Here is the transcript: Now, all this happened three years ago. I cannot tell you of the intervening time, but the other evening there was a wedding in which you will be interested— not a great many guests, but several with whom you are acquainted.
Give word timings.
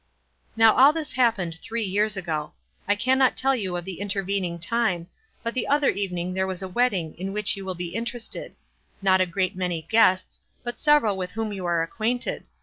Now, 0.55 0.73
all 0.75 0.93
this 0.93 1.11
happened 1.11 1.59
three 1.61 1.83
years 1.83 2.17
ago. 2.17 2.53
I 2.87 2.95
cannot 2.95 3.37
tell 3.37 3.55
you 3.55 3.77
of 3.77 3.85
the 3.85 3.99
intervening 4.01 4.57
time, 4.57 5.05
but 5.43 5.53
the 5.53 5.67
other 5.67 5.89
evening 5.91 6.33
there 6.33 6.47
was 6.47 6.63
a 6.63 6.67
wedding 6.67 7.13
in 7.19 7.33
which 7.33 7.55
you 7.55 7.63
will 7.63 7.75
be 7.75 7.93
interested— 7.93 8.55
not 9.03 9.21
a 9.21 9.27
great 9.27 9.55
many 9.55 9.83
guests, 9.83 10.41
but 10.63 10.79
several 10.79 11.17
with 11.17 11.33
whom 11.33 11.53
you 11.53 11.67
are 11.67 11.83
acquainted. 11.83 12.45